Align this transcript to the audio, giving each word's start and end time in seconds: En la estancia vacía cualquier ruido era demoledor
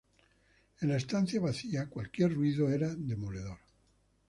En 0.79 0.89
la 0.89 0.97
estancia 0.97 1.39
vacía 1.39 1.87
cualquier 1.87 2.33
ruido 2.33 2.71
era 2.71 2.95
demoledor 2.95 3.59